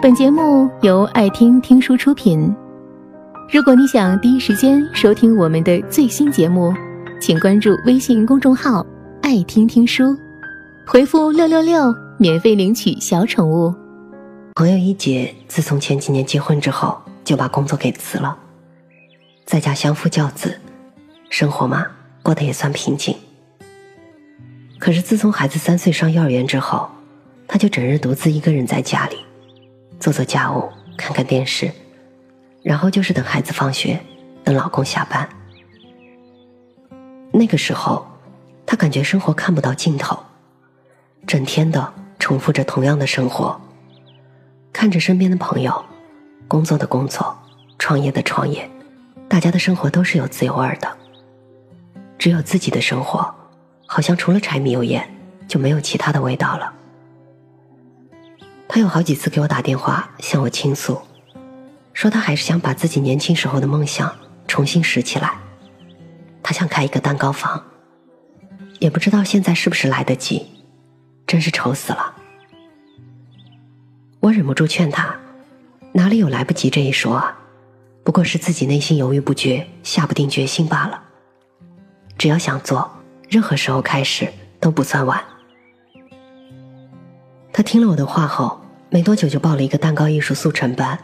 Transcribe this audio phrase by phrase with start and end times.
[0.00, 2.54] 本节目由爱听听书出品。
[3.50, 6.72] 如果你想第一时间收听我们的最新节目，
[7.20, 8.86] 请关注微信公众号
[9.22, 10.16] “爱听听书”，
[10.86, 13.74] 回复“六六六”免费领取小宠物。
[14.54, 18.38] 朋友一姐自从前几年结婚之后，就把工作给辞了，
[19.44, 20.56] 在家相夫教子，
[21.28, 21.84] 生活嘛
[22.22, 23.16] 过得也算平静。
[24.78, 26.88] 可是自从孩子三岁上幼儿园之后，
[27.48, 29.16] 她就整日独自一个人在家里。
[29.98, 31.70] 做做家务，看看电视，
[32.62, 33.98] 然后就是等孩子放学，
[34.44, 35.28] 等老公下班。
[37.32, 38.06] 那个时候，
[38.64, 40.18] 她感觉生活看不到尽头，
[41.26, 43.60] 整天的重复着同样的生活，
[44.72, 45.84] 看着身边的朋友，
[46.46, 47.36] 工作的工作，
[47.78, 48.68] 创业的创业，
[49.28, 50.96] 大家的生活都是有滋有味的，
[52.16, 53.34] 只有自己的生活，
[53.86, 55.08] 好像除了柴米油盐，
[55.46, 56.72] 就没有其他的味道了。
[58.68, 61.00] 他有好几次给我打电话向我倾诉，
[61.94, 64.14] 说他还是想把自己年轻时候的梦想
[64.46, 65.32] 重新拾起来。
[66.42, 67.64] 他想开一个蛋糕房，
[68.78, 70.46] 也不知道现在是不是来得及，
[71.26, 72.14] 真是愁死了。
[74.20, 75.16] 我忍不住劝他，
[75.92, 77.36] 哪里有来不及这一说啊？
[78.04, 81.02] 不过是自己内心犹豫不决，下不定决心罢了。
[82.16, 82.90] 只要想做，
[83.28, 85.22] 任何时候开始都不算晚。
[87.58, 88.56] 他听了我的话后，
[88.88, 90.96] 没多久就报了一个蛋糕艺术速成班，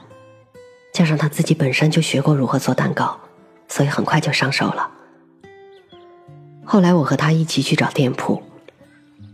[0.92, 3.18] 加上他自己本身就学过如何做蛋糕，
[3.66, 4.88] 所以很快就上手了。
[6.64, 8.40] 后来我和他一起去找店铺，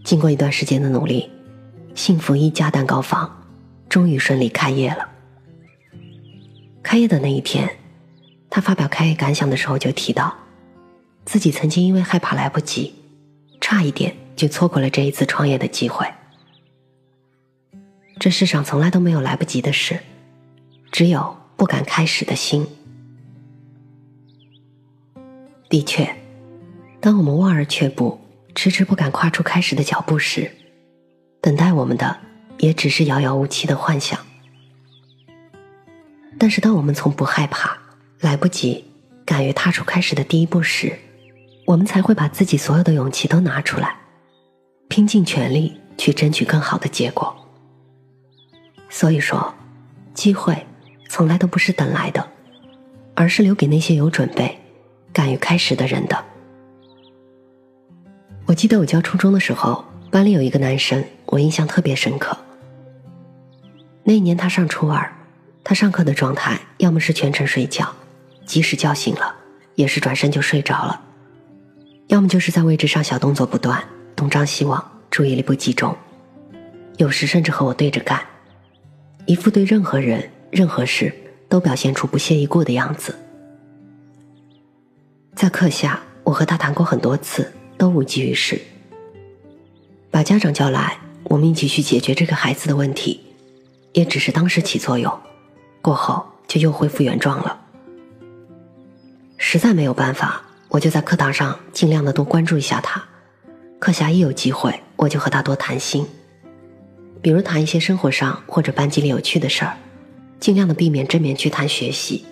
[0.03, 1.31] 经过一段时间的努力，
[1.95, 3.31] 幸福一家蛋糕坊
[3.87, 5.07] 终于顺利开业了。
[6.83, 7.69] 开业的那一天，
[8.49, 10.35] 他发表开业感想的时候就提到，
[11.27, 12.95] 自己曾经因为害怕来不及，
[13.61, 16.07] 差一点就错过了这一次创业的机会。
[18.21, 19.99] 这世上从来都没有来不及的事，
[20.93, 22.67] 只有不敢开始的心。
[25.71, 26.15] 的确，
[27.01, 28.21] 当我们望而却步，
[28.55, 30.51] 迟迟不敢跨出开始的脚步时，
[31.41, 32.15] 等待我们的
[32.59, 34.21] 也只是遥遥无期的幻想。
[36.39, 37.79] 但是，当我们从不害怕、
[38.21, 38.85] 来不及、
[39.25, 40.99] 敢于踏出开始的第一步时，
[41.65, 43.97] 我们才会把自己所有的勇气都拿出来，
[44.89, 47.35] 拼尽全力去争取更好的结果。
[48.91, 49.55] 所以说，
[50.13, 50.67] 机会
[51.09, 52.29] 从来都不是等来的，
[53.15, 54.59] 而是留给那些有准备、
[55.13, 56.25] 敢于开始的人的。
[58.47, 62.37] 我记得我教初中的时候，班里有一个男生，我印象特别深刻。
[64.03, 65.11] 那一年他上初二，
[65.63, 67.89] 他上课的状态要么是全程睡觉，
[68.45, 69.33] 即使叫醒了，
[69.77, 71.01] 也是转身就睡着了；
[72.09, 73.81] 要么就是在位置上小动作不断，
[74.17, 75.97] 东张西望，注意力不集中，
[76.97, 78.21] 有时甚至和我对着干。
[79.31, 81.15] 一副对任何人、任何事
[81.49, 83.15] 都表现出不屑一顾的样子。
[85.37, 88.61] 在课下，我和他谈过很多次，都无济于事。
[90.11, 93.21] 把家长叫来，我们一起去解决这个孩子的问题，
[93.93, 95.17] 也只是当时起作用，
[95.81, 97.57] 过后就又恢复原状了。
[99.37, 103.01] 实在没有办法，我就在课堂上尽量的多关注一下他，
[103.79, 106.05] 课下一有机会，我就和他多谈心。
[107.23, 109.77] 比如谈一些生活上或者班级里有趣的事儿，
[110.39, 112.25] 尽量的避免正面去谈学习。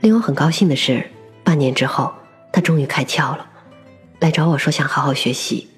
[0.00, 1.04] 令我很高兴的是，
[1.42, 2.12] 半年之后，
[2.52, 3.48] 他终于开窍了，
[4.20, 5.68] 来找我说想好好学习。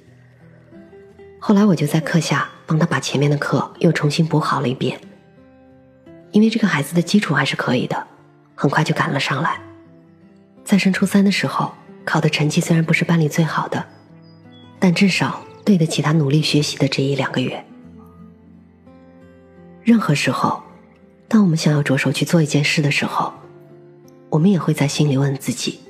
[1.38, 5.00] 后来我就在课下帮他把前面的课又重新补好了一遍，
[6.32, 8.06] 因为这个孩子的基础还是可以的，
[8.54, 9.58] 很快就赶了上来。
[10.64, 11.72] 在升初三的时候，
[12.04, 13.82] 考的成绩虽然不是班里最好的，
[14.78, 15.42] 但至少。
[15.68, 17.62] 对得起他努力学习的这一两个月。
[19.84, 20.62] 任何时候，
[21.28, 23.30] 当我们想要着手去做一件事的时候，
[24.30, 25.80] 我们也会在心里问自己：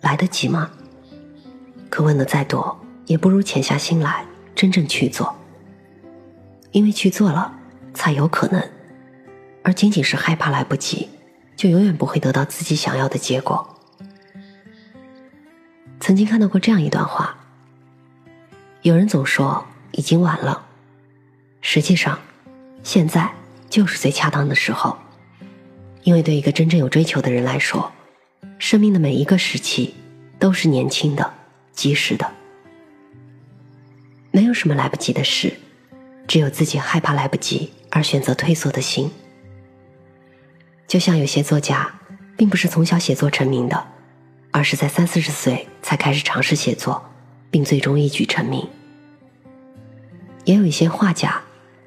[0.00, 0.72] 来得及吗？
[1.88, 2.76] 可问的再多，
[3.06, 5.32] 也不如潜下心来真正去做。
[6.72, 7.54] 因为去做了，
[7.94, 8.60] 才有可能；
[9.62, 11.08] 而仅仅是害怕来不及，
[11.54, 13.78] 就永远不会得到自己想要的结果。
[16.00, 17.37] 曾经看到过这样一段话。
[18.82, 20.66] 有人总说已经晚了，
[21.60, 22.18] 实际上，
[22.84, 23.28] 现在
[23.68, 24.96] 就是最恰当的时候。
[26.04, 27.92] 因为对一个真正有追求的人来说，
[28.58, 29.94] 生命的每一个时期
[30.38, 31.34] 都是年轻的、
[31.72, 32.30] 及时的。
[34.30, 35.58] 没有什么来不及的事，
[36.26, 39.10] 只有自己害怕来不及而选择退缩的心。
[40.86, 41.92] 就像有些作家，
[42.36, 43.86] 并不是从小写作成名的，
[44.52, 47.07] 而是在三四十岁才开始尝试写作，
[47.50, 48.68] 并最终一举成名。
[50.44, 51.42] 也有一些画家，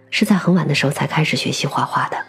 [0.10, 2.26] 是在很晚的时候才开始学习画画的。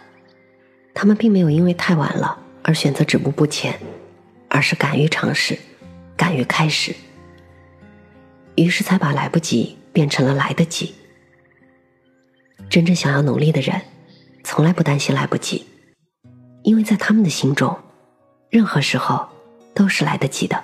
[0.93, 3.79] 他们并没有因为太晚了而选择止步不前，
[4.47, 5.57] 而是敢于尝试，
[6.15, 6.95] 敢于开始，
[8.55, 10.93] 于是才把来不及变成了来得及。
[12.69, 13.81] 真正想要努力的人，
[14.43, 15.65] 从来不担心来不及，
[16.63, 17.77] 因为在他们的心中，
[18.49, 19.27] 任何时候
[19.75, 20.63] 都是来得及的。